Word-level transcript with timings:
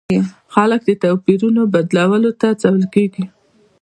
خلک 0.53 0.81
د 0.87 0.91
توپیرونو 1.03 1.61
بدلولو 1.73 2.31
ته 2.41 2.45
هڅول 2.59 2.83
کیږي. 2.93 3.25